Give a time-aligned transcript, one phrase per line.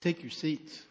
[0.00, 0.82] Take your seats.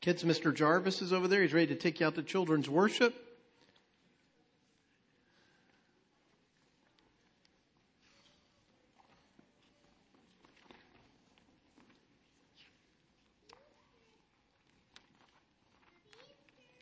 [0.00, 0.54] Kids, Mr.
[0.54, 1.42] Jarvis is over there.
[1.42, 3.14] He's ready to take you out to children's worship.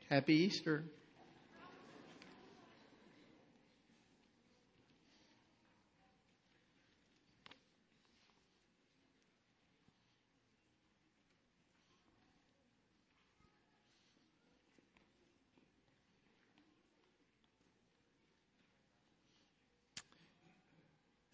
[0.09, 0.85] Happy Easter.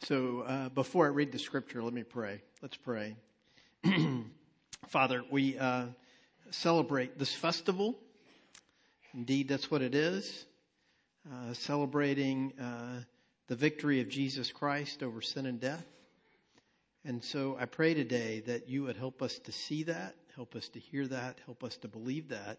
[0.08, 2.40] So uh, before I read the scripture, let me pray.
[2.62, 3.14] Let's pray.
[4.88, 5.84] Father, we uh,
[6.50, 7.94] celebrate this festival.
[9.12, 10.46] Indeed, that's what it is.
[11.30, 13.02] Uh, celebrating uh,
[13.48, 15.84] the victory of Jesus Christ over sin and death.
[17.04, 20.70] And so I pray today that you would help us to see that, help us
[20.70, 22.56] to hear that, help us to believe that,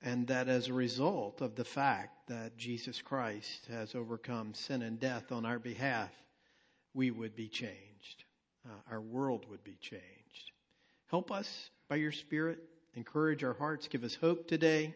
[0.00, 4.98] and that as a result of the fact that Jesus Christ has overcome sin and
[4.98, 6.08] death on our behalf,
[6.98, 8.24] we would be changed.
[8.66, 10.02] Uh, our world would be changed.
[11.06, 12.58] Help us by your Spirit.
[12.94, 13.86] Encourage our hearts.
[13.86, 14.92] Give us hope today.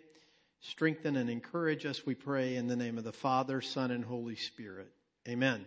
[0.61, 4.34] Strengthen and encourage us, we pray, in the name of the Father, Son, and Holy
[4.34, 4.91] Spirit.
[5.28, 5.64] Amen.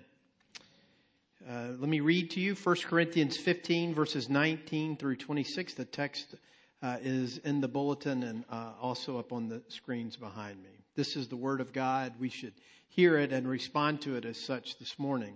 [1.50, 5.75] Uh, let me read to you 1 Corinthians 15, verses 19 through 26.
[5.75, 6.36] The text
[6.83, 10.83] uh, is in the bulletin and uh, also up on the screens behind me.
[10.95, 12.11] This is the Word of God.
[12.19, 12.53] We should
[12.89, 15.36] hear it and respond to it as such this morning.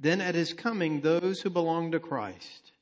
[0.00, 2.72] then at his coming, those who belong to Christ.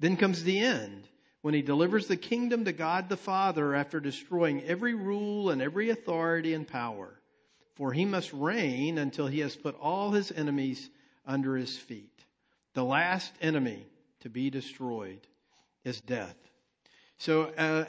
[0.00, 1.08] Then comes the end
[1.40, 5.90] when he delivers the kingdom to God the Father after destroying every rule and every
[5.90, 7.20] authority and power.
[7.76, 10.90] For he must reign until he has put all his enemies
[11.26, 12.24] under his feet.
[12.74, 13.86] The last enemy
[14.20, 15.20] to be destroyed
[15.84, 16.36] is death.
[17.18, 17.84] So, uh,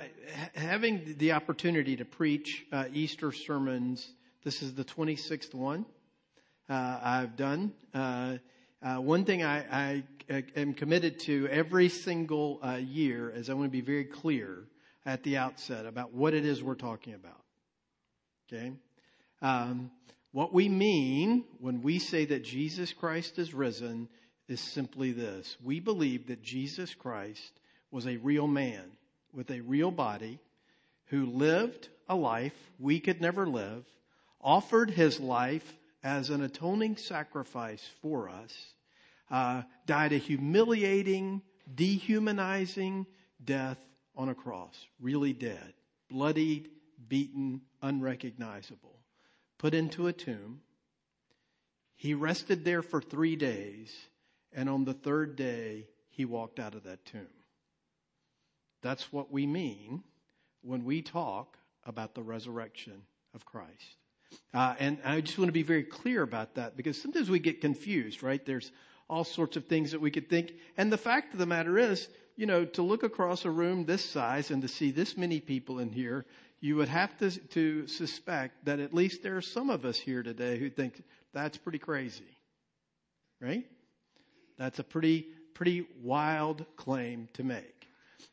[0.54, 4.08] having the opportunity to preach uh, Easter sermons,
[4.44, 5.86] this is the 26th one
[6.70, 7.74] uh, I've done.
[8.86, 13.66] Uh, one thing I, I, am committed to every single uh, year is I want
[13.66, 14.60] to be very clear
[15.08, 17.42] at the outset about what it is we're talking about.
[18.48, 18.74] Okay?
[19.42, 19.90] Um,
[20.34, 24.08] what we mean when we say that Jesus Christ is risen
[24.48, 25.58] is simply this.
[25.64, 27.60] We believe that Jesus Christ
[27.90, 28.84] was a real man
[29.34, 30.38] with a real body
[31.06, 33.84] who lived a life we could never live,
[34.40, 38.75] offered his life as an atoning sacrifice for us,
[39.30, 41.42] uh, died a humiliating,
[41.74, 43.06] dehumanizing
[43.44, 43.80] death
[44.16, 45.74] on a cross, really dead,
[46.10, 46.70] bloodied,
[47.08, 49.00] beaten, unrecognizable,
[49.58, 50.62] put into a tomb.
[51.96, 53.94] He rested there for three days,
[54.54, 57.28] and on the third day, he walked out of that tomb.
[58.82, 60.04] That's what we mean
[60.62, 63.02] when we talk about the resurrection
[63.34, 63.98] of Christ.
[64.54, 67.62] Uh, and I just want to be very clear about that because sometimes we get
[67.62, 68.44] confused, right?
[68.46, 68.72] There's
[69.10, 70.54] all sorts of things that we could think.
[70.78, 74.04] And the fact of the matter is, you know, to look across a room this
[74.04, 76.26] size and to see this many people in here,
[76.60, 80.24] you would have to, to suspect that at least there are some of us here
[80.24, 81.02] today who think
[81.34, 82.24] that's pretty crazy.
[83.40, 83.66] Right?
[84.58, 87.88] That's a pretty, pretty wild claim to make.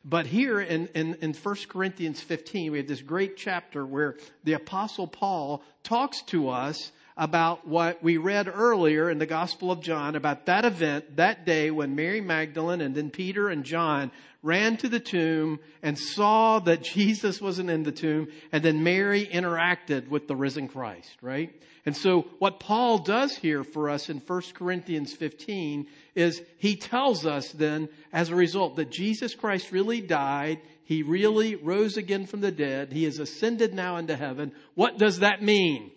[0.05, 4.53] But here in, in, in 1 Corinthians 15, we have this great chapter where the
[4.53, 10.15] apostle Paul talks to us about what we read earlier in the Gospel of John
[10.15, 14.89] about that event, that day when Mary Magdalene and then Peter and John ran to
[14.89, 20.27] the tomb and saw that Jesus wasn't in the tomb, and then Mary interacted with
[20.27, 21.53] the risen Christ, right?
[21.85, 27.25] And so what Paul does here for us in 1 Corinthians 15 is he tells
[27.25, 30.59] us then, as a result, that Jesus Christ really died.
[30.85, 32.91] He really rose again from the dead.
[32.91, 34.53] He has ascended now into heaven.
[34.75, 35.91] What does that mean?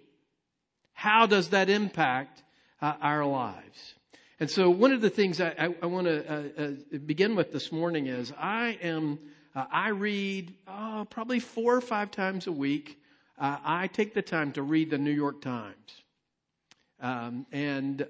[0.97, 2.43] How does that impact
[2.81, 3.95] uh, our lives?
[4.41, 7.53] And so one of the things I, I, I want to uh, uh, begin with
[7.53, 9.19] this morning is I am,
[9.55, 12.99] uh, I read uh, probably four or five times a week.
[13.39, 16.03] Uh, I take the time to read the New York Times.
[16.99, 18.07] Um, and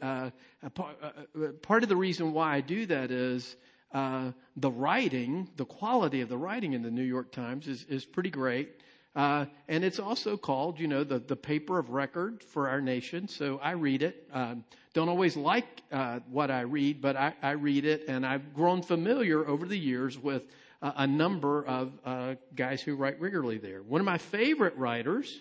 [0.72, 3.56] part, of the reason why I do that is
[3.92, 8.30] the writing, the quality of the writing in the New York Times is, is pretty
[8.30, 8.80] great.
[9.16, 13.28] Uh, and it's also called, you know, the, the paper of record for our nation.
[13.28, 14.28] So I read it.
[14.30, 18.52] Um, don't always like uh, what I read, but I, I, read it, and I've
[18.52, 20.42] grown familiar over the years with
[20.82, 23.82] uh, a number of uh, guys who write regularly there.
[23.82, 25.40] One of my favorite writers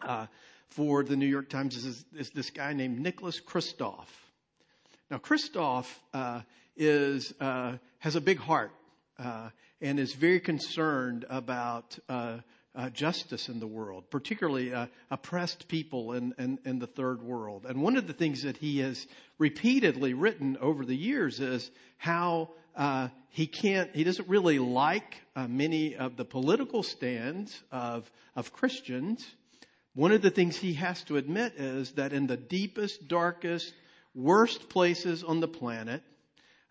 [0.00, 0.26] uh,
[0.66, 4.06] for the New York Times is, is, this guy named Nicholas Kristof.
[5.12, 6.40] Now, Kristof uh,
[6.76, 8.72] is has a big heart
[9.80, 11.98] and is very concerned about
[12.74, 17.66] uh, justice in the world, particularly uh, oppressed people in, in, in, the third world.
[17.66, 19.06] And one of the things that he has
[19.38, 21.68] repeatedly written over the years is
[21.98, 28.10] how uh, he can't, he doesn't really like uh, many of the political stands of,
[28.36, 29.26] of Christians.
[29.94, 33.74] One of the things he has to admit is that in the deepest, darkest,
[34.14, 36.02] worst places on the planet,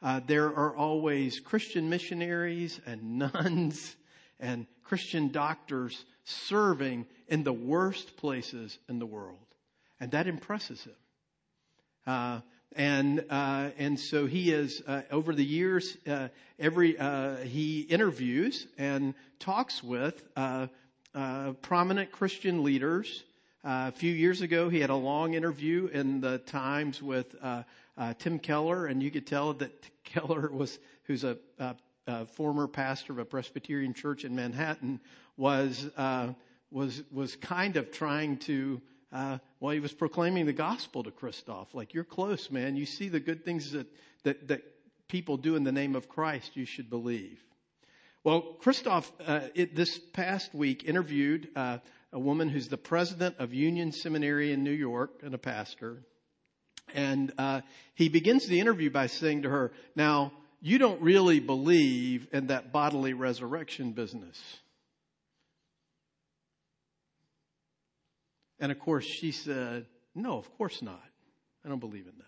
[0.02, 3.98] uh, there are always Christian missionaries and nuns
[4.40, 9.38] and Christian doctors serving in the worst places in the world.
[10.00, 10.94] And that impresses him.
[12.08, 12.40] Uh,
[12.76, 18.66] and uh, and so he is uh, over the years uh, every uh, he interviews
[18.80, 20.68] and talks with uh,
[21.62, 23.24] prominent Christian leaders.
[23.64, 27.36] a few years ago, he had a long interview in the Times with
[28.18, 29.72] Tim Keller, and you could tell that
[30.04, 31.76] Keller was who's a, a
[32.10, 35.00] uh, former pastor of a Presbyterian church in Manhattan,
[35.38, 36.34] was uh,
[36.72, 38.82] was was kind of trying to.
[39.12, 42.76] Uh, well, he was proclaiming the gospel to Kristof, like you're close, man.
[42.76, 43.88] You see the good things that
[44.24, 44.62] that that
[45.08, 46.56] people do in the name of Christ.
[46.56, 47.40] You should believe.
[48.24, 51.78] Well, Kristof, uh, it, this past week interviewed uh,
[52.12, 56.04] a woman who's the president of Union Seminary in New York and a pastor.
[56.94, 57.62] And uh,
[57.94, 62.72] he begins the interview by saying to her, Now, you don't really believe in that
[62.72, 64.40] bodily resurrection business.
[68.60, 71.04] And of course, she said, No, of course not.
[71.66, 72.26] I don't believe in that.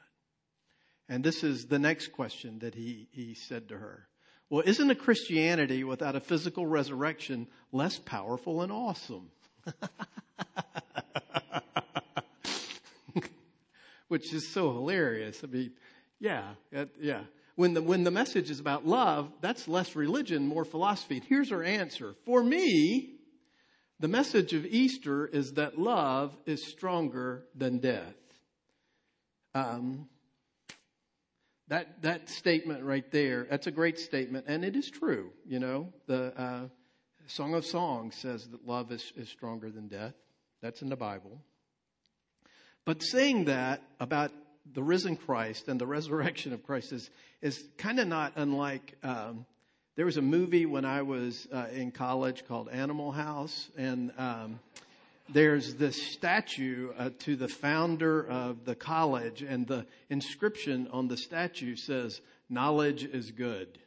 [1.13, 4.07] And this is the next question that he, he said to her.
[4.49, 9.29] Well, isn't a Christianity without a physical resurrection less powerful and awesome?
[14.07, 15.41] Which is so hilarious.
[15.43, 15.71] I mean,
[16.19, 16.53] yeah,
[16.99, 17.21] yeah.
[17.55, 21.21] When the, when the message is about love, that's less religion, more philosophy.
[21.27, 22.15] Here's her answer.
[22.25, 23.15] For me,
[23.99, 28.15] the message of Easter is that love is stronger than death.
[29.53, 30.07] Um,
[31.67, 35.31] that that statement right there, that's a great statement, and it is true.
[35.45, 36.67] You know, the uh,
[37.27, 40.13] Song of Songs says that love is, is stronger than death.
[40.61, 41.41] That's in the Bible.
[42.85, 44.31] But saying that about
[44.73, 47.09] the risen Christ and the resurrection of Christ is,
[47.41, 48.95] is kind of not unlike.
[49.03, 49.45] Um,
[49.95, 54.59] there was a movie when I was uh, in college called Animal House, and um,
[55.29, 61.17] there's this statue uh, to the founder of the college, and the inscription on the
[61.17, 63.79] statue says, Knowledge is good.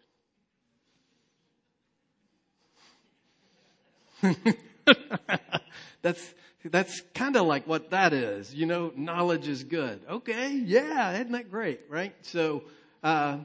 [6.03, 8.55] That's that's kind of like what that is.
[8.55, 10.01] You know, knowledge is good.
[10.09, 12.15] Okay, yeah, isn't that great, right?
[12.23, 12.65] So,
[13.03, 13.39] uh,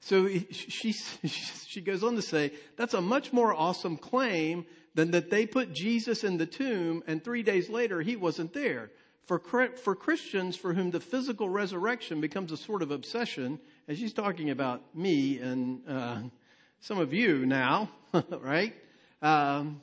[0.00, 5.30] so she, she goes on to say, that's a much more awesome claim than that
[5.30, 8.90] they put Jesus in the tomb and three days later he wasn't there.
[9.26, 13.58] For, for Christians for whom the physical resurrection becomes a sort of obsession,
[13.88, 16.18] and she's talking about me and uh,
[16.80, 17.88] some of you now,
[18.30, 18.74] right?
[19.22, 19.80] Um,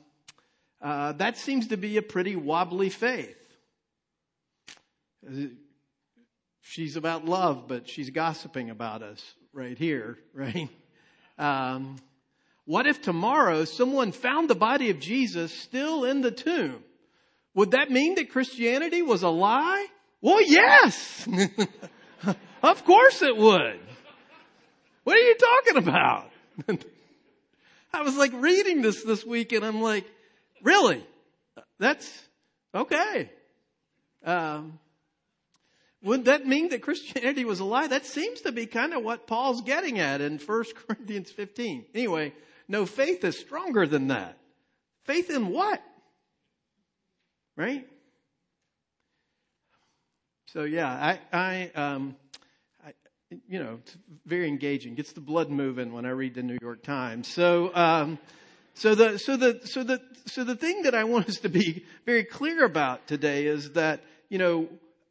[0.82, 3.36] uh, that seems to be a pretty wobbly faith.
[6.60, 9.22] She's about love, but she's gossiping about us
[9.52, 10.68] right here, right?
[11.38, 11.96] Um,
[12.64, 16.82] what if tomorrow someone found the body of Jesus still in the tomb?
[17.54, 19.86] Would that mean that Christianity was a lie?
[20.20, 21.28] Well, yes.
[22.62, 23.80] of course it would.
[25.04, 26.30] What are you talking about?
[27.92, 30.06] I was like reading this this week and I'm like,
[30.62, 31.04] Really?
[31.78, 32.22] That's
[32.74, 33.30] okay.
[34.24, 34.78] Um,
[36.02, 37.86] would that mean that Christianity was a lie?
[37.86, 41.86] That seems to be kind of what Paul's getting at in 1 Corinthians 15.
[41.94, 42.32] Anyway,
[42.68, 44.38] no, faith is stronger than that.
[45.04, 45.82] Faith in what?
[47.56, 47.86] Right?
[50.46, 52.16] So yeah, I, I, um,
[52.84, 52.92] I,
[53.48, 54.94] you know, it's very engaging.
[54.94, 57.26] Gets the blood moving when I read the New York Times.
[57.28, 58.18] So, um,
[58.74, 61.84] so the, so the, so the, so the thing that I want us to be
[62.06, 64.68] very clear about today is that, you know,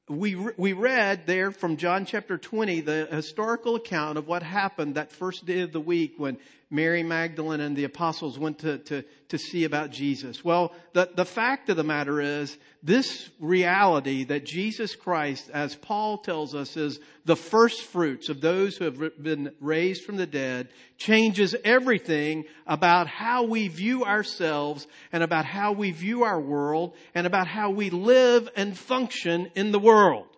[0.10, 5.12] we, we read there from John chapter 20 the historical account of what happened that
[5.12, 6.38] first day of the week when
[6.74, 10.44] Mary Magdalene and the apostles went to, to, to see about Jesus.
[10.44, 16.20] Well, the, the fact of the matter is this reality that Jesus Christ, as Paul
[16.20, 20.70] tells us, is the first fruits of those who have been raised from the dead
[20.98, 27.28] changes everything about how we view ourselves and about how we view our world and
[27.28, 30.31] about how we live and function in the world.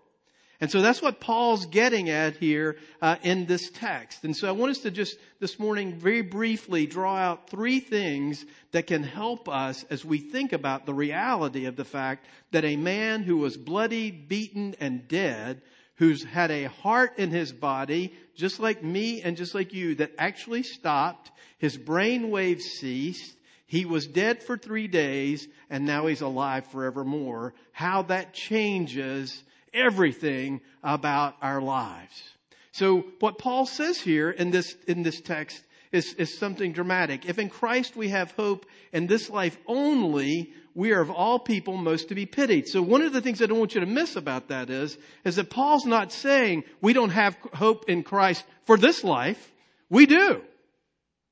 [0.63, 4.23] And so that's what Paul's getting at here uh, in this text.
[4.23, 8.45] And so I want us to just this morning very briefly draw out three things
[8.71, 12.77] that can help us as we think about the reality of the fact that a
[12.77, 15.61] man who was bloody, beaten, and dead,
[15.95, 20.13] who's had a heart in his body, just like me and just like you, that
[20.17, 26.21] actually stopped, his brain waves ceased, he was dead for three days, and now he's
[26.21, 27.53] alive forevermore.
[27.73, 29.43] How that changes
[29.73, 32.23] everything about our lives.
[32.71, 37.25] So what Paul says here in this, in this text is, is something dramatic.
[37.25, 41.77] If in Christ we have hope in this life only, we are of all people
[41.77, 42.67] most to be pitied.
[42.67, 45.35] So one of the things I don't want you to miss about that is, is
[45.35, 49.51] that Paul's not saying we don't have hope in Christ for this life.
[49.89, 50.41] We do.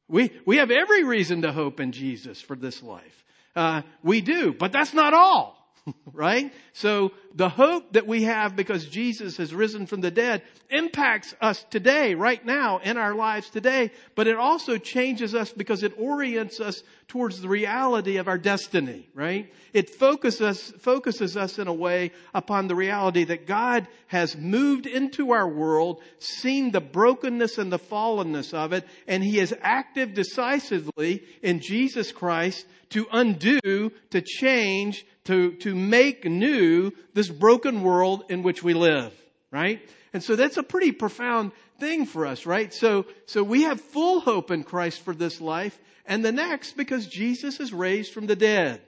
[0.08, 3.24] We, we have every reason to hope in Jesus for this life.
[3.56, 5.58] Uh, we do, but that's not all.
[6.14, 6.54] right?
[6.74, 11.66] So the hope that we have because Jesus has risen from the dead impacts us
[11.70, 16.60] today, right now, in our lives today, but it also changes us because it orients
[16.60, 19.52] us towards the reality of our destiny, right?
[19.74, 25.32] It focuses, focuses us in a way upon the reality that God has moved into
[25.32, 31.24] our world, seen the brokenness and the fallenness of it, and He is active decisively
[31.42, 38.44] in Jesus Christ to undo, to change, to, to make new this broken world in
[38.44, 39.14] which we live,
[39.52, 39.82] right?
[40.14, 42.74] And so that's a pretty profound thing for us, right?
[42.74, 47.08] So, so we have full hope in Christ for this life and the next because
[47.08, 48.82] Jesus is raised from the dead.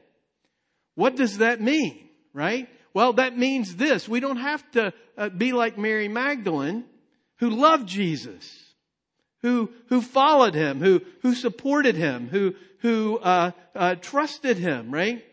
[0.96, 2.68] What does that mean, right?
[2.94, 4.08] Well, that means this.
[4.08, 6.86] We don't have to uh, be like Mary Magdalene
[7.38, 8.74] who loved Jesus,
[9.42, 15.24] who, who followed him, who, who supported him, who, who, uh, uh, trusted him, right?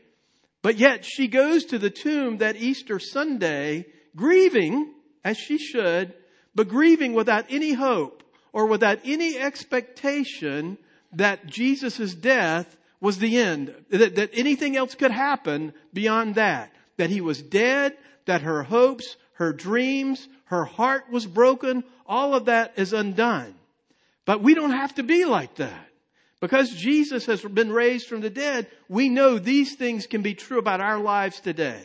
[0.62, 4.92] But yet she goes to the tomb that Easter Sunday grieving,
[5.24, 6.14] as she should,
[6.54, 10.76] but grieving without any hope or without any expectation
[11.12, 16.72] that Jesus' death was the end, that, that anything else could happen beyond that.
[16.98, 22.46] That he was dead, that her hopes, her dreams, her heart was broken, all of
[22.46, 23.54] that is undone.
[24.26, 25.89] But we don't have to be like that.
[26.40, 30.58] Because Jesus has been raised from the dead, we know these things can be true
[30.58, 31.82] about our lives today.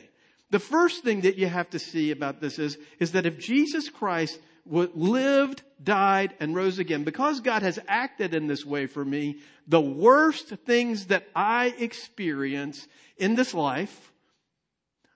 [0.49, 3.89] The first thing that you have to see about this is, is that if Jesus
[3.89, 9.39] Christ lived, died, and rose again, because God has acted in this way for me,
[9.67, 14.13] the worst things that I experience in this life,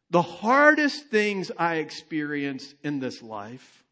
[0.09, 3.83] the hardest things I experience in this life,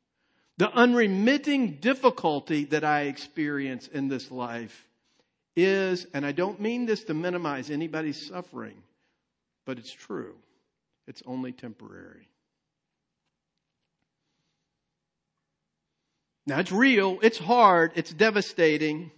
[0.58, 4.87] the unremitting difficulty that I experience in this life,
[5.58, 8.78] is, and I don't mean this to minimize anybody's suffering,
[9.66, 10.36] but it's true.
[11.08, 12.30] It's only temporary.
[16.46, 19.12] Now it's real, it's hard, it's devastating,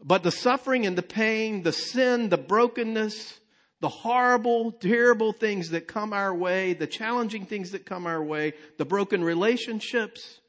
[0.00, 3.40] but the suffering and the pain, the sin, the brokenness,
[3.80, 8.52] the horrible, terrible things that come our way, the challenging things that come our way,
[8.76, 10.40] the broken relationships,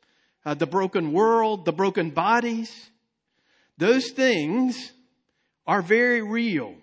[0.45, 2.88] uh, the broken world, the broken bodies,
[3.79, 4.91] those things
[5.65, 6.75] are very real.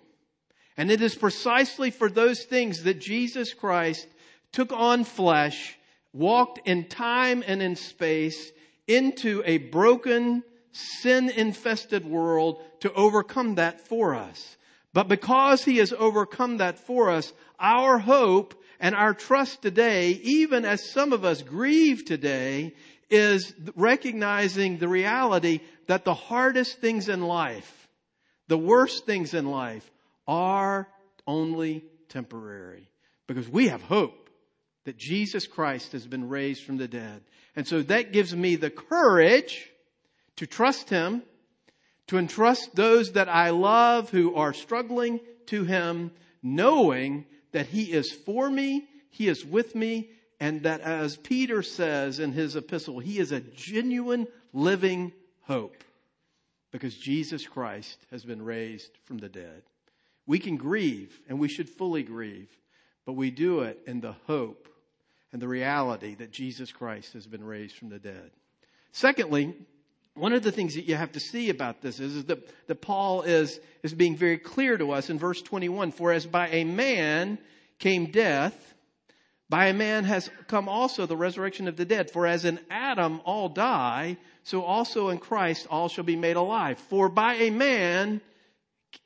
[0.75, 4.07] And it is precisely for those things that Jesus Christ
[4.51, 5.77] took on flesh,
[6.11, 8.51] walked in time and in space
[8.87, 14.57] into a broken, sin infested world to overcome that for us.
[14.91, 20.65] But because he has overcome that for us, our hope and our trust today, even
[20.65, 22.73] as some of us grieve today,
[23.09, 27.87] is recognizing the reality that the hardest things in life,
[28.47, 29.89] the worst things in life
[30.27, 30.87] are
[31.25, 32.89] only temporary
[33.27, 34.29] because we have hope
[34.85, 37.21] that Jesus Christ has been raised from the dead.
[37.55, 39.69] And so that gives me the courage
[40.37, 41.23] to trust Him,
[42.07, 46.11] to entrust those that I love who are struggling to Him,
[46.41, 52.19] knowing that He is for me, He is with me, and that as Peter says
[52.19, 55.83] in his epistle, He is a genuine living hope
[56.71, 59.63] because Jesus Christ has been raised from the dead.
[60.25, 62.49] We can grieve and we should fully grieve,
[63.05, 64.67] but we do it in the hope
[65.31, 68.31] and the reality that Jesus Christ has been raised from the dead.
[68.91, 69.55] Secondly,
[70.13, 72.81] one of the things that you have to see about this is, is that, that
[72.81, 75.91] Paul is, is being very clear to us in verse 21.
[75.91, 77.37] For as by a man
[77.79, 78.73] came death,
[79.49, 82.11] by a man has come also the resurrection of the dead.
[82.11, 86.79] For as in Adam all die, so also in Christ all shall be made alive.
[86.89, 88.21] For by a man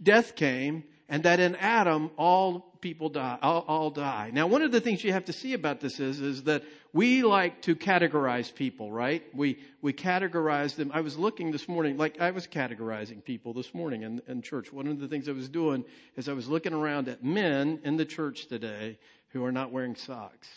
[0.01, 4.31] death came, and that in Adam all people die, all, all, die.
[4.33, 7.21] Now, one of the things you have to see about this is, is that we
[7.21, 9.23] like to categorize people, right?
[9.35, 10.91] We, we categorize them.
[10.93, 14.73] I was looking this morning, like I was categorizing people this morning in, in church.
[14.73, 17.97] One of the things I was doing is I was looking around at men in
[17.97, 18.97] the church today
[19.31, 20.47] who are not wearing socks.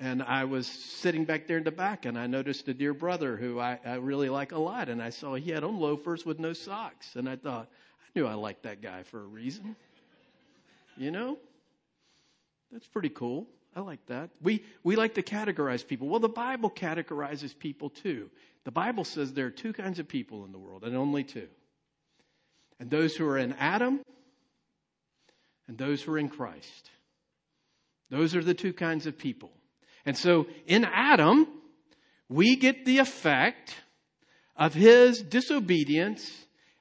[0.00, 3.36] and I was sitting back there in the back and I noticed a dear brother
[3.36, 6.38] who I, I, really like a lot and I saw he had on loafers with
[6.38, 7.68] no socks and I thought,
[8.00, 9.76] I knew I liked that guy for a reason.
[10.96, 11.38] You know?
[12.70, 13.46] That's pretty cool.
[13.74, 14.30] I like that.
[14.42, 16.08] We, we like to categorize people.
[16.08, 18.30] Well, the Bible categorizes people too.
[18.64, 21.48] The Bible says there are two kinds of people in the world and only two.
[22.80, 24.00] And those who are in Adam
[25.68, 26.90] and those who are in Christ.
[28.10, 29.50] Those are the two kinds of people.
[30.04, 31.46] And so in Adam,
[32.28, 33.74] we get the effect
[34.56, 36.30] of his disobedience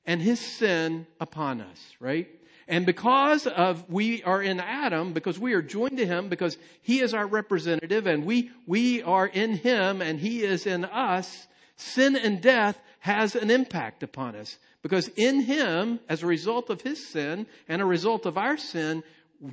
[0.06, 2.28] and his sin upon us, right?
[2.68, 7.02] And because of we are in Adam, because we are joined to him, because he
[7.02, 12.16] is our representative and we, we are in him and he is in us, sin
[12.16, 14.58] and death has an impact upon us.
[14.84, 19.02] Because in him, as a result of his sin and a result of our sin,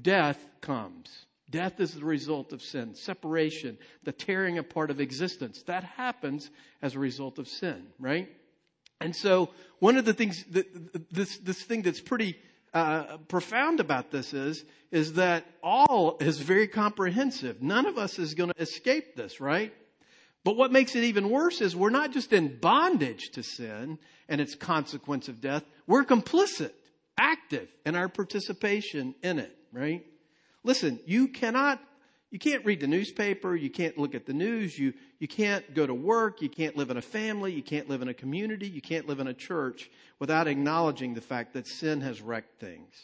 [0.03, 1.09] death comes.
[1.49, 5.63] Death is the result of sin, separation, the tearing apart of existence.
[5.63, 6.51] That happens
[6.83, 8.29] as a result of sin, right?
[9.01, 12.37] And so, one of the things that this this thing that's pretty
[12.73, 17.63] uh, profound about this is is that all is very comprehensive.
[17.63, 19.73] None of us is going to escape this, right?
[20.45, 24.41] But what makes it even worse is we're not just in bondage to sin and
[24.41, 25.65] its consequence of death.
[25.87, 26.73] We're complicit,
[27.19, 30.05] active in our participation in it, right?
[30.65, 31.79] Listen, you cannot,
[32.31, 35.87] you can't read the newspaper, you can't look at the news, you, you can't go
[35.87, 38.81] to work, you can't live in a family, you can't live in a community, you
[38.81, 42.95] can't live in a church without acknowledging the fact that sin has wrecked things.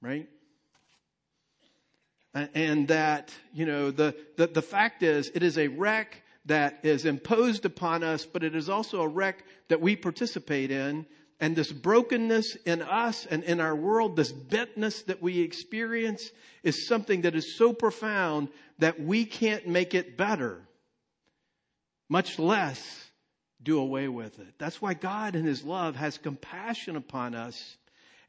[0.00, 0.28] Right?
[2.34, 7.04] And that, you know, the, the, the fact is, it is a wreck that is
[7.04, 11.06] imposed upon us, but it is also a wreck that we participate in
[11.42, 16.30] and this brokenness in us and in our world, this bentness that we experience
[16.62, 20.60] is something that is so profound that we can't make it better,
[22.08, 23.10] much less
[23.60, 24.54] do away with it.
[24.58, 27.76] That's why God in His love has compassion upon us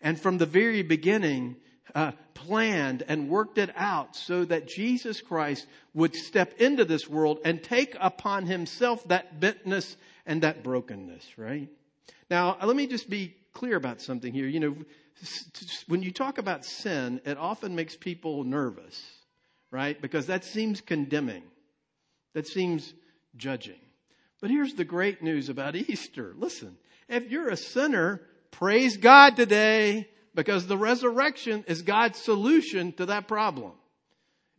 [0.02, 1.58] and from the very beginning
[1.96, 7.40] uh, planned and worked it out so that Jesus Christ would step into this world
[7.46, 11.70] and take upon Himself that bentness and that brokenness, right?
[12.30, 14.48] Now, let me just be clear about something here.
[14.48, 14.76] You know,
[15.88, 19.02] when you talk about sin, it often makes people nervous,
[19.72, 20.02] right?
[20.02, 21.44] Because that seems condemning.
[22.34, 22.94] That seems
[23.36, 23.80] judging.
[24.42, 26.34] But here's the great news about Easter.
[26.38, 33.08] Listen, if you're a sinner, praise God today because the resurrection is God's solution to
[33.08, 33.74] that problem.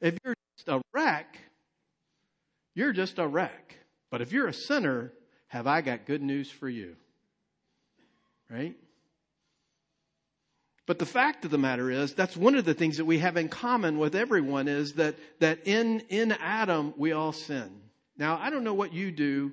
[0.01, 1.39] If you're just a wreck,
[2.75, 3.77] you're just a wreck.
[4.11, 5.13] But if you're a sinner,
[5.49, 6.97] have I got good news for you?
[8.51, 8.75] right?
[10.87, 13.37] But the fact of the matter is, that's one of the things that we have
[13.37, 17.81] in common with everyone is that, that in, in Adam, we all sin.
[18.19, 19.53] Now, I don't know what you do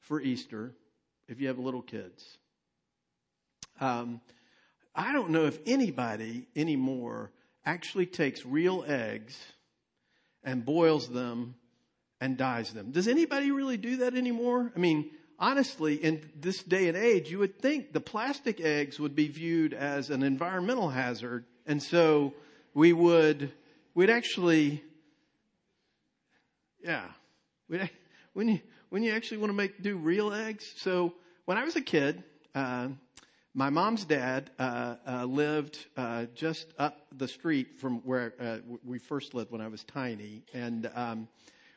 [0.00, 0.72] for Easter
[1.28, 2.24] if you have little kids.
[3.80, 4.20] Um,
[4.94, 7.30] I don't know if anybody anymore
[7.64, 9.38] actually takes real eggs
[10.44, 11.54] and boils them
[12.20, 12.90] and dyes them.
[12.90, 14.70] Does anybody really do that anymore?
[14.74, 19.14] I mean, honestly, in this day and age, you would think the plastic eggs would
[19.14, 21.44] be viewed as an environmental hazard.
[21.66, 22.34] And so
[22.74, 23.52] we would,
[23.94, 24.82] we'd actually,
[26.84, 27.04] yeah,
[27.68, 27.90] we'd,
[28.34, 30.70] when you, when you actually want to make, do real eggs.
[30.76, 32.22] So when I was a kid,
[32.54, 32.88] uh,
[33.54, 38.98] my mom's dad uh, uh, lived uh, just up the street from where uh, we
[38.98, 41.28] first lived when I was tiny, and um,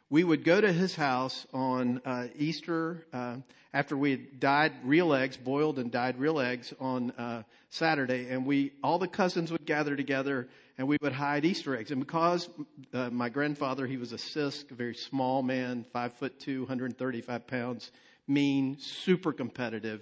[0.09, 3.38] we would go to his house on uh, Easter uh,
[3.73, 8.45] after we had dyed real eggs, boiled and dyed real eggs on uh, Saturday, and
[8.45, 11.91] we all the cousins would gather together and we would hide Easter eggs.
[11.91, 12.49] And because
[12.93, 17.47] uh, my grandfather, he was a Sisk, a very small man, five foot two, 135
[17.47, 17.91] pounds,
[18.27, 20.01] mean, super competitive,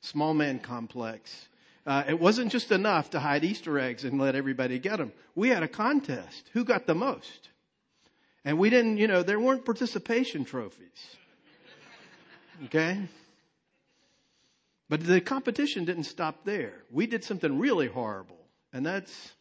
[0.00, 1.48] small man complex.
[1.86, 5.12] uh, it wasn't just enough to hide Easter eggs and let everybody get them.
[5.34, 6.48] We had a contest.
[6.52, 7.48] Who got the most?
[8.44, 11.16] And we didn't, you know, there weren't participation trophies.
[12.66, 13.00] Okay?
[14.88, 16.74] But the competition didn't stop there.
[16.90, 18.38] We did something really horrible.
[18.72, 19.32] And that's,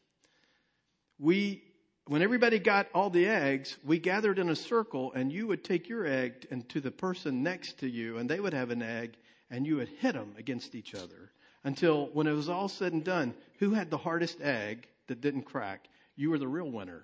[1.18, 1.64] we,
[2.08, 5.90] when everybody got all the eggs, we gathered in a circle and you would take
[5.90, 9.18] your egg and to the person next to you and they would have an egg
[9.50, 11.32] and you would hit them against each other
[11.64, 15.44] until when it was all said and done, who had the hardest egg that didn't
[15.44, 15.88] crack?
[16.16, 17.04] You were the real winner.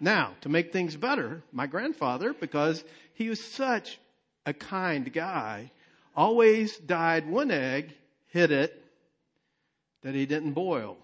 [0.00, 3.98] Now, to make things better, my grandfather, because he was such
[4.46, 5.72] a kind guy,
[6.14, 7.94] always dyed one egg,
[8.28, 8.84] hid it,
[10.02, 10.96] that he didn't boil.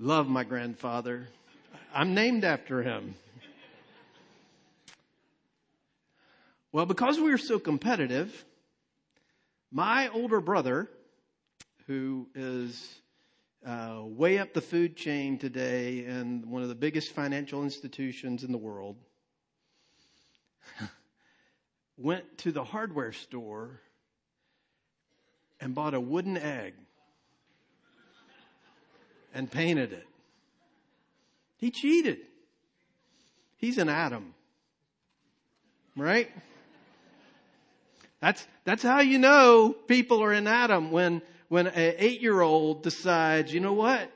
[0.00, 1.26] Love my grandfather.
[1.92, 3.16] I'm named after him.
[6.70, 8.44] Well, because we were so competitive,
[9.72, 10.88] my older brother,
[11.88, 13.00] who is
[13.66, 18.52] uh, way up the food chain today in one of the biggest financial institutions in
[18.52, 18.94] the world,
[21.96, 23.80] went to the hardware store
[25.60, 26.74] and bought a wooden egg
[29.34, 30.06] and painted it.
[31.56, 32.18] He cheated.
[33.56, 34.34] He's an Adam.
[35.96, 36.30] Right?
[38.20, 42.82] That's, that's how you know people are in Adam when, when an eight year old
[42.82, 44.10] decides, you know what?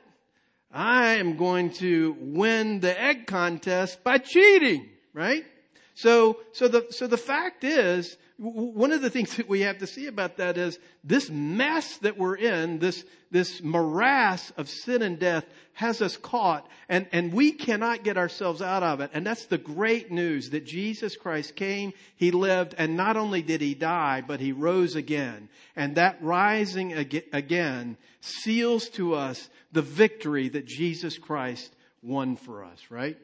[0.71, 5.45] I am going to win the egg contest by cheating, right?
[5.93, 9.87] So, so the, so the fact is, one of the things that we have to
[9.87, 15.19] see about that is this mess that we're in, this, this morass of sin and
[15.19, 19.11] death has us caught and, and we cannot get ourselves out of it.
[19.13, 23.61] And that's the great news that Jesus Christ came, He lived, and not only did
[23.61, 25.49] He die, but He rose again.
[25.75, 32.79] And that rising again seals to us the victory that Jesus Christ won for us,
[32.89, 33.17] right?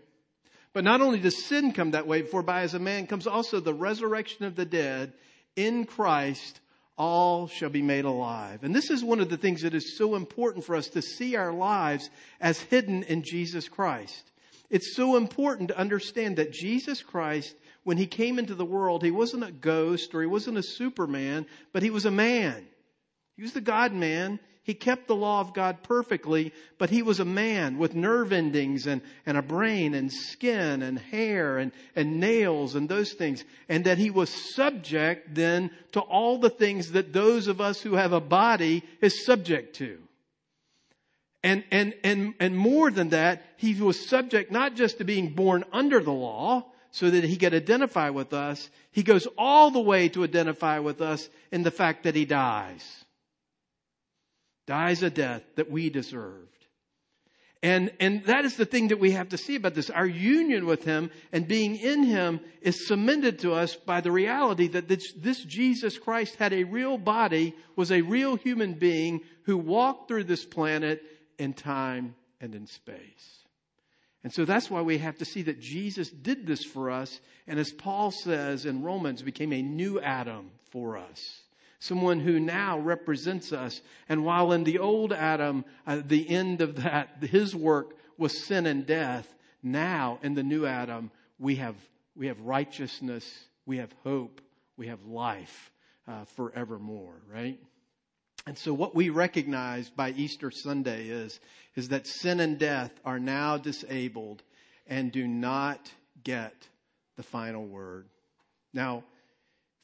[0.73, 3.59] But not only does sin come that way, for by as a man comes also
[3.59, 5.13] the resurrection of the dead
[5.55, 6.59] in Christ,
[6.97, 8.63] all shall be made alive.
[8.63, 11.35] And this is one of the things that is so important for us to see
[11.35, 14.31] our lives as hidden in Jesus Christ.
[14.69, 19.11] It's so important to understand that Jesus Christ, when he came into the world, he
[19.11, 22.67] wasn't a ghost or he wasn't a superman, but he was a man.
[23.35, 24.39] He was the God man.
[24.69, 28.85] He kept the law of God perfectly, but he was a man with nerve endings
[28.85, 33.43] and, and a brain and skin and hair and, and nails and those things.
[33.67, 37.95] And that he was subject then to all the things that those of us who
[37.95, 39.97] have a body is subject to.
[41.41, 45.63] And, and, and, and more than that, he was subject not just to being born
[45.73, 48.69] under the law, so that he could identify with us.
[48.91, 53.05] He goes all the way to identify with us in the fact that he dies
[54.69, 56.45] dies a death that we deserved.
[57.63, 59.89] And, and that is the thing that we have to see about this.
[59.89, 64.67] Our union with Him and being in Him is cemented to us by the reality
[64.67, 69.57] that this, this Jesus Christ had a real body, was a real human being who
[69.57, 71.01] walked through this planet
[71.39, 73.39] in time and in space.
[74.23, 77.19] And so that's why we have to see that Jesus did this for us.
[77.47, 81.41] And as Paul says in Romans, became a new Adam for us
[81.79, 83.81] someone who now represents us.
[84.07, 88.65] And while in the old Adam, uh, the end of that, his work was sin
[88.65, 91.75] and death, now in the new Adam, we have,
[92.15, 93.25] we have righteousness,
[93.65, 94.41] we have hope,
[94.77, 95.71] we have life
[96.07, 97.59] uh, forevermore, right?
[98.45, 101.39] And so what we recognize by Easter Sunday is,
[101.75, 104.43] is that sin and death are now disabled
[104.87, 105.91] and do not
[106.23, 106.67] get
[107.15, 108.07] the final word.
[108.73, 109.03] Now,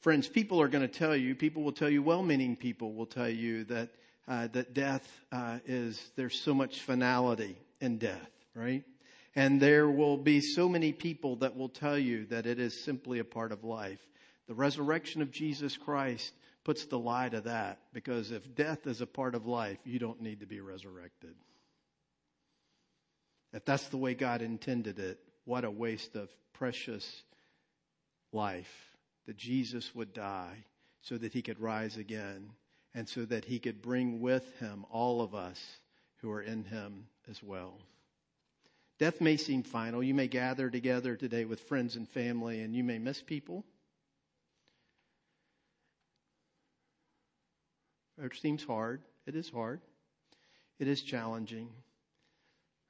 [0.02, 3.30] Friends, people are going to tell you, people will tell you, well-meaning people will tell
[3.30, 3.90] you that,
[4.28, 8.84] uh, that death uh, is, there's so much finality in death, right?
[9.36, 13.20] And there will be so many people that will tell you that it is simply
[13.20, 14.00] a part of life.
[14.48, 19.08] The resurrection of Jesus Christ puts the lie to that because if death is a
[19.08, 21.36] part of life, you don't need to be resurrected.
[23.54, 27.24] If that's the way God intended it, what a waste of precious
[28.32, 28.95] life
[29.26, 30.66] that Jesus would die
[31.02, 32.50] so that he could rise again
[32.94, 35.60] and so that he could bring with him all of us
[36.22, 37.78] who are in him as well.
[38.98, 40.02] Death may seem final.
[40.02, 43.66] You may gather together today with friends and family and you may miss people.
[48.22, 49.02] It seems hard.
[49.28, 49.82] It is hard.
[50.80, 51.70] It is challenging.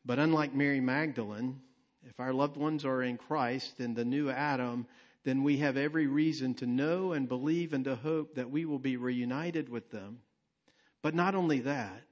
[0.05, 1.61] But unlike Mary Magdalene
[2.07, 4.85] if our loved ones are in Christ in the new Adam,
[5.25, 8.79] then we have every reason to know and believe and to hope that we will
[8.79, 10.19] be reunited with them.
[11.01, 12.03] But not only that,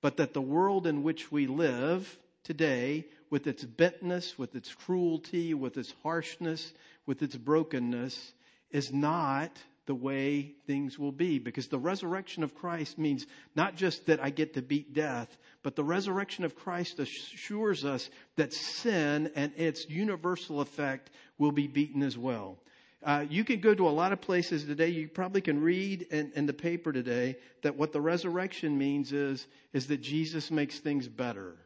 [0.00, 5.52] but that the world in which we live today, with its bentness, with its cruelty,
[5.52, 6.72] with its harshness,
[7.06, 8.32] with its brokenness,
[8.70, 9.50] is not
[9.86, 11.38] the way things will be.
[11.38, 15.76] Because the resurrection of Christ means not just that I get to beat death, but
[15.76, 22.02] the resurrection of Christ assures us that sin and its universal effect will be beaten
[22.02, 22.58] as well.
[23.02, 24.88] Uh, you can go to a lot of places today.
[24.88, 29.46] You probably can read in, in the paper today that what the resurrection means is,
[29.74, 31.56] is that Jesus makes things better.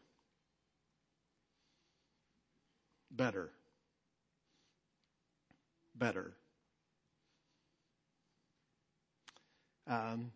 [3.13, 3.51] Better.
[5.95, 6.33] Better.
[9.89, 10.33] Um,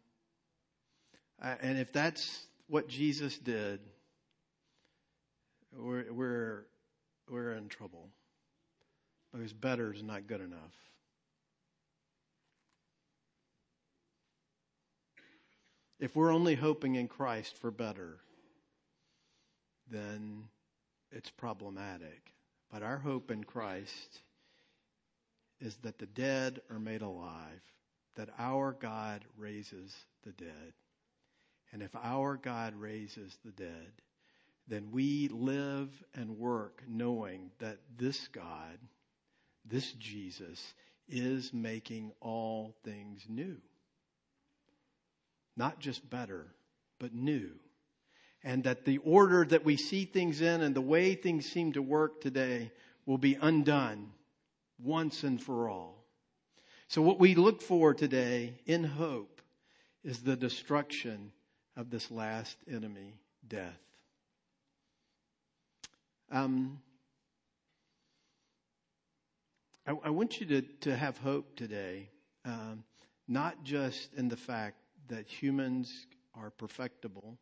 [1.40, 3.80] and if that's what Jesus did,
[5.76, 6.66] we're, we're,
[7.28, 8.08] we're in trouble
[9.32, 10.72] because better is not good enough.
[16.00, 18.18] If we're only hoping in Christ for better,
[19.90, 20.44] then
[21.12, 22.32] it's problematic.
[22.72, 24.20] But our hope in Christ
[25.60, 27.62] is that the dead are made alive
[28.16, 29.94] that our God raises
[30.24, 30.72] the dead.
[31.72, 33.92] And if our God raises the dead,
[34.68, 38.78] then we live and work knowing that this God,
[39.64, 40.74] this Jesus,
[41.08, 43.56] is making all things new.
[45.56, 46.46] Not just better,
[46.98, 47.50] but new.
[48.44, 51.82] And that the order that we see things in and the way things seem to
[51.82, 52.72] work today
[53.06, 54.10] will be undone
[54.78, 56.01] once and for all.
[56.92, 59.40] So, what we look for today in hope
[60.04, 61.32] is the destruction
[61.74, 63.14] of this last enemy,
[63.48, 63.80] death.
[66.30, 66.82] Um,
[69.86, 72.10] I, I, want you to, to have hope today,
[72.44, 72.84] um,
[73.26, 74.76] not just in the fact
[75.08, 77.38] that humans are perfectible.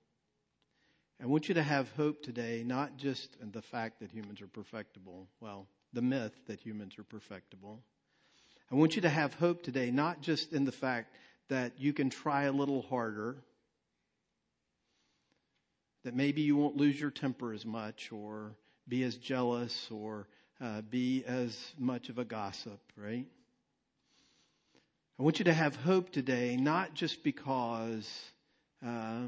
[1.21, 4.47] I want you to have hope today, not just in the fact that humans are
[4.47, 7.83] perfectible, well, the myth that humans are perfectible.
[8.71, 11.17] I want you to have hope today, not just in the fact
[11.49, 13.43] that you can try a little harder,
[16.05, 18.53] that maybe you won't lose your temper as much or
[18.87, 20.29] be as jealous or
[20.61, 23.27] uh, be as much of a gossip, right?
[25.19, 28.09] I want you to have hope today, not just because
[28.87, 29.25] uh,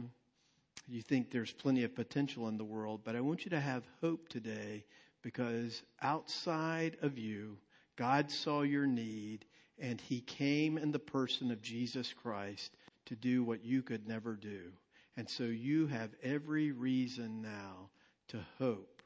[0.89, 3.83] you think there's plenty of potential in the world, but I want you to have
[4.01, 4.85] hope today
[5.21, 7.59] because outside of you,
[8.03, 9.45] God saw your need
[9.79, 14.35] and he came in the person of Jesus Christ to do what you could never
[14.35, 14.73] do.
[15.17, 17.91] And so you have every reason now
[18.27, 19.03] to hope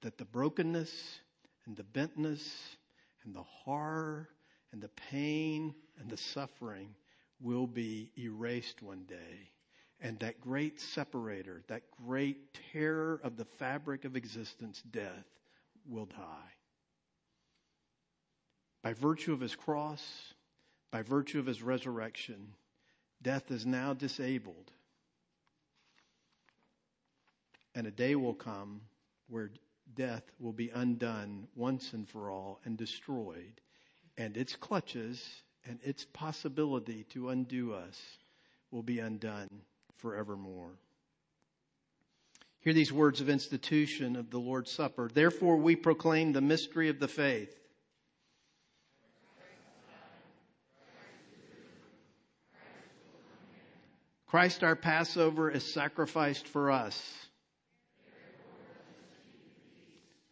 [0.00, 1.20] that the brokenness
[1.66, 2.48] and the bentness
[3.26, 4.30] and the horror
[4.72, 6.94] and the pain and the suffering
[7.42, 9.50] will be erased one day.
[10.00, 15.26] And that great separator, that great terror of the fabric of existence, death,
[15.86, 16.55] will die
[18.86, 20.32] by virtue of his cross,
[20.92, 22.52] by virtue of his resurrection,
[23.20, 24.70] death is now disabled.
[27.74, 28.82] And a day will come
[29.28, 29.50] where
[29.96, 33.60] death will be undone once and for all and destroyed,
[34.16, 38.00] and its clutches and its possibility to undo us
[38.70, 39.48] will be undone
[39.96, 40.78] forevermore.
[42.60, 45.10] Hear these words of institution of the Lord's Supper.
[45.12, 47.65] Therefore, we proclaim the mystery of the faith.
[54.26, 57.00] Christ our Passover is sacrificed for us.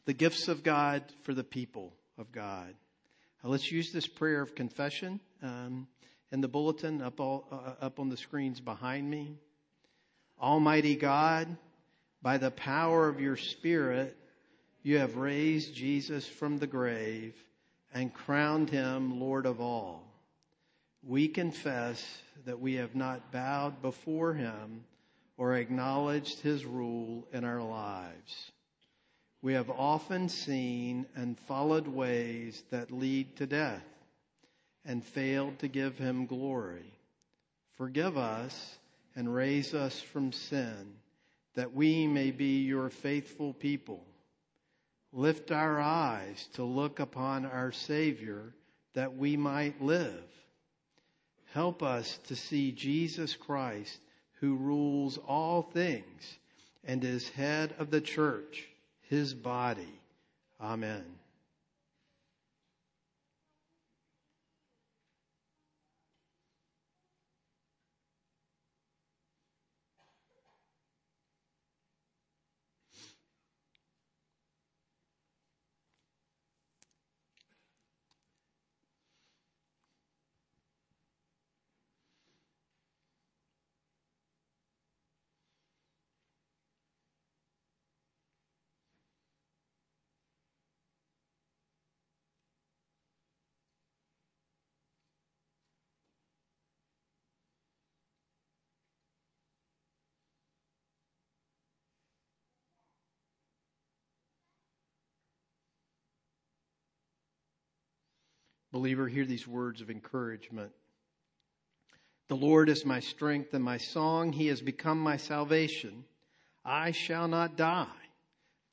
[0.07, 2.74] The gifts of God for the people of God.
[3.42, 5.87] Now let's use this prayer of confession um,
[6.33, 9.38] in the bulletin up, all, uh, up on the screens behind me.
[10.40, 11.57] Almighty God,
[12.20, 14.16] by the power of your Spirit,
[14.83, 17.35] you have raised Jesus from the grave
[17.94, 20.13] and crowned him Lord of all.
[21.06, 22.02] We confess
[22.46, 24.84] that we have not bowed before him
[25.36, 28.52] or acknowledged his rule in our lives.
[29.42, 33.84] We have often seen and followed ways that lead to death
[34.86, 36.90] and failed to give him glory.
[37.76, 38.78] Forgive us
[39.14, 40.94] and raise us from sin
[41.54, 44.04] that we may be your faithful people.
[45.12, 48.54] Lift our eyes to look upon our Savior
[48.94, 50.24] that we might live.
[51.54, 54.00] Help us to see Jesus Christ
[54.40, 56.38] who rules all things
[56.82, 58.66] and is head of the church,
[59.02, 60.00] his body.
[60.60, 61.04] Amen.
[108.74, 110.72] Believer, hear these words of encouragement.
[112.26, 114.32] The Lord is my strength and my song.
[114.32, 116.04] He has become my salvation.
[116.64, 117.87] I shall not die,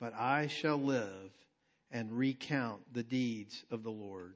[0.00, 1.30] but I shall live
[1.92, 4.34] and recount the deeds of the Lord.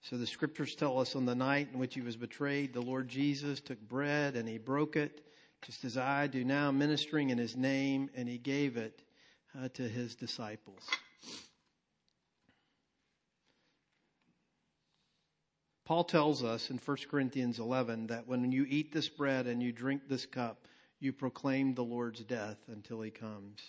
[0.00, 3.08] So the scriptures tell us on the night in which he was betrayed, the Lord
[3.08, 5.20] Jesus took bread and he broke it,
[5.60, 9.02] just as I do now, ministering in his name, and he gave it
[9.54, 10.88] uh, to his disciples.
[15.84, 19.70] Paul tells us in 1 Corinthians 11 that when you eat this bread and you
[19.70, 20.66] drink this cup,
[20.98, 23.60] you proclaim the Lord's death until he comes.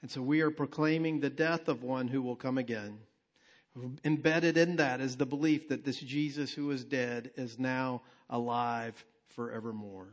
[0.00, 2.98] And so we are proclaiming the death of one who will come again.
[4.04, 9.04] Embedded in that is the belief that this Jesus who is dead is now alive
[9.34, 10.08] forevermore.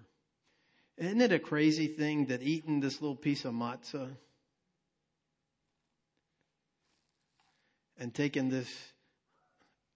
[0.97, 4.15] Isn't it a crazy thing that eating this little piece of matzah
[7.99, 8.69] and taking this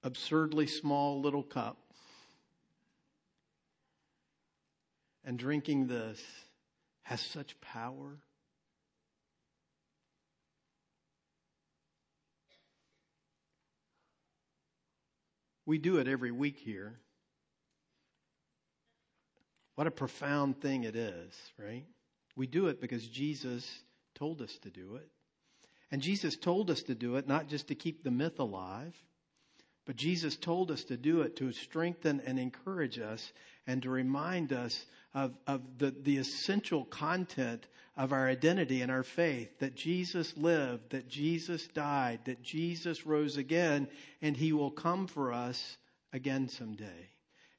[0.10, 1.78] absurdly small little cup
[5.24, 6.20] and drinking this
[7.04, 8.18] has such power.
[15.68, 17.00] We do it every week here.
[19.76, 21.86] What a profound thing it is, right?
[22.36, 23.84] We do it because Jesus
[24.16, 25.08] told us to do it.
[25.92, 28.96] And Jesus told us to do it not just to keep the myth alive,
[29.90, 33.34] but Jesus told us to do it to strengthen and encourage us
[33.66, 37.66] and to remind us of, of the, the essential content
[37.98, 43.38] of our identity and our faith that Jesus lived, that Jesus died, that Jesus rose
[43.38, 43.88] again,
[44.22, 45.78] and he will come for us
[46.14, 47.10] again someday.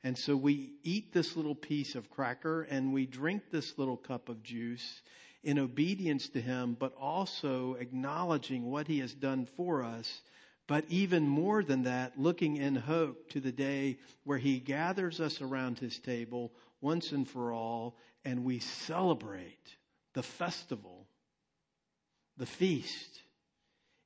[0.04, 4.28] And so we eat this little piece of cracker and we drink this little cup
[4.28, 5.02] of juice
[5.42, 10.20] in obedience to him, but also acknowledging what he has done for us
[10.70, 15.40] but even more than that, looking in hope to the day where he gathers us
[15.40, 19.74] around his table once and for all, and we celebrate
[20.12, 21.08] the festival,
[22.36, 23.18] the feast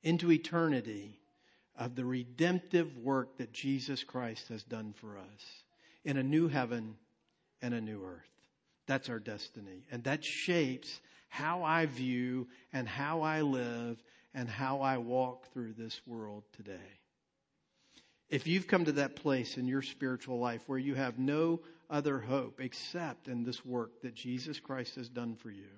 [0.01, 1.19] into eternity
[1.77, 5.45] of the redemptive work that Jesus Christ has done for us
[6.03, 6.95] in a new heaven
[7.61, 8.23] and a new earth.
[8.87, 9.85] That's our destiny.
[9.91, 10.99] And that shapes
[11.29, 14.01] how I view and how I live
[14.35, 16.99] and how I walk through this world today.
[18.29, 22.19] If you've come to that place in your spiritual life where you have no other
[22.19, 25.69] hope except in this work that Jesus Christ has done for you,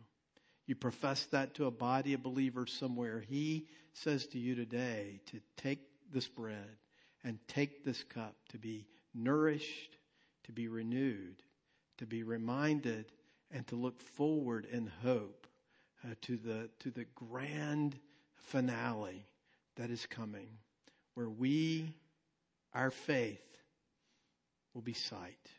[0.65, 5.39] you profess that to a body of believers somewhere, He says to you today to
[5.55, 5.79] take
[6.11, 6.77] this bread
[7.23, 9.97] and take this cup to be nourished,
[10.45, 11.43] to be renewed,
[11.99, 13.11] to be reminded,
[13.51, 15.45] and to look forward in hope
[16.03, 17.97] uh, to the to the grand
[18.37, 19.25] finale
[19.75, 20.47] that is coming
[21.15, 21.93] where we,
[22.73, 23.41] our faith,
[24.73, 25.49] will be sight.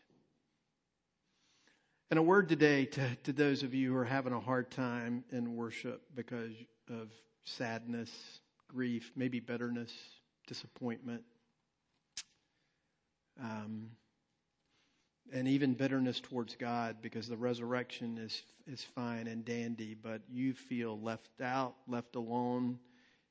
[2.10, 5.24] And a word today to, to those of you who are having a hard time
[5.30, 6.52] in worship because
[6.88, 7.10] of
[7.44, 8.10] sadness,
[8.68, 9.92] grief, maybe bitterness,
[10.46, 11.22] disappointment,
[13.42, 13.90] um,
[15.32, 20.52] and even bitterness towards God because the resurrection is is fine and dandy, but you
[20.52, 22.78] feel left out, left alone.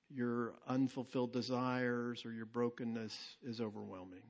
[0.10, 4.24] Your unfulfilled desires or your brokenness is overwhelming.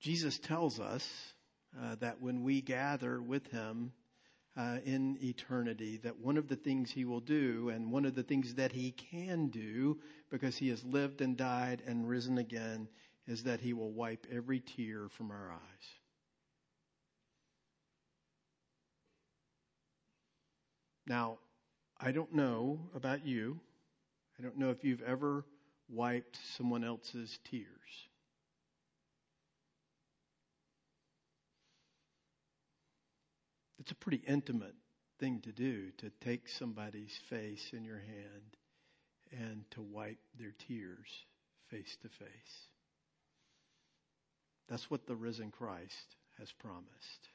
[0.00, 1.06] Jesus tells us
[1.78, 3.92] uh, that when we gather with Him
[4.56, 8.22] uh, in eternity, that one of the things He will do, and one of the
[8.22, 12.88] things that He can do, because He has lived and died and risen again,
[13.26, 15.86] is that He will wipe every tear from our eyes.
[21.06, 21.38] Now,
[21.98, 23.60] I don't know about you.
[24.38, 25.44] I don't know if you've ever
[25.88, 27.66] wiped someone else's tears.
[33.80, 34.74] It's a pretty intimate
[35.18, 38.56] thing to do to take somebody's face in your hand
[39.32, 41.08] and to wipe their tears
[41.70, 42.69] face to face.
[44.70, 47.28] That's what the risen Christ has promised.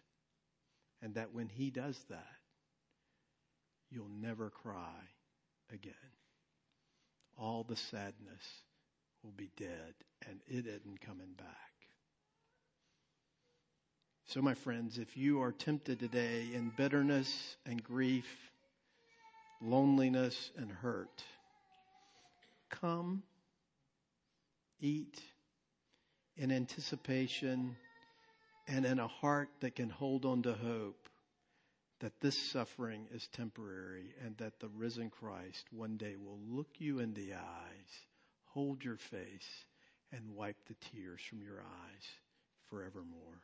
[1.02, 2.38] And that when he does that,
[3.92, 4.96] you'll never cry
[5.72, 5.94] again.
[7.38, 8.64] All the sadness
[9.22, 9.94] will be dead
[10.28, 11.48] and it isn't coming back.
[14.28, 18.26] So, my friends, if you are tempted today in bitterness and grief,
[19.62, 21.24] loneliness and hurt,
[22.72, 23.22] come,
[24.80, 25.22] eat
[26.38, 27.76] in anticipation
[28.68, 31.08] and in a heart that can hold on to hope
[32.00, 37.00] that this suffering is temporary and that the risen Christ one day will look you
[37.00, 38.06] in the eyes,
[38.46, 39.66] hold your face,
[40.12, 42.04] and wipe the tears from your eyes
[42.70, 43.42] forevermore.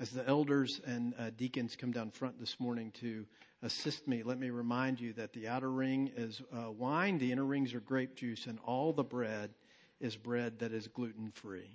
[0.00, 3.26] As the elders and uh, deacons come down front this morning to
[3.62, 7.44] assist me, let me remind you that the outer ring is uh, wine, the inner
[7.44, 9.50] rings are grape juice, and all the bread
[10.00, 11.70] is bread that is gluten free.